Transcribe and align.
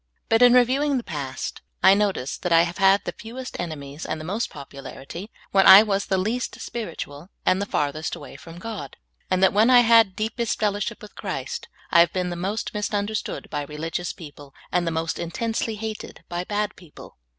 But 0.29 0.41
in 0.41 0.53
reviewing 0.55 0.97
the 0.97 1.03
past, 1.03 1.61
I 1.83 1.93
notice 1.93 2.35
that 2.39 2.51
I 2.51 2.63
have 2.63 2.79
had 2.79 3.05
the 3.05 3.13
few^est 3.13 3.55
enemies 3.59 4.03
and 4.03 4.19
the 4.19 4.25
most 4.25 4.49
popularity 4.49 5.29
w^hen 5.53 5.65
I 5.65 5.83
was 5.83 6.07
the 6.07 6.17
least 6.17 6.59
spiritual 6.59 7.29
and 7.45 7.61
the 7.61 7.67
farthest 7.67 8.15
away 8.15 8.35
from 8.35 8.57
God; 8.57 8.97
and 9.29 9.43
that, 9.43 9.51
wdien 9.51 9.69
I 9.69 9.81
have 9.81 10.07
had 10.07 10.15
deepest 10.15 10.57
fellowship 10.57 11.03
with 11.03 11.13
Christ, 11.13 11.67
I 11.91 11.99
have 11.99 12.13
been 12.13 12.31
the 12.31 12.35
most 12.35 12.73
misunderstood 12.73 13.47
by 13.51 13.61
religious 13.61 14.11
people 14.11 14.55
and 14.71 14.87
the 14.87 14.91
most 14.91 15.19
intensely 15.19 15.75
hated 15.75 16.23
by 16.27 16.45
bad 16.45 16.75
people. 16.75 17.19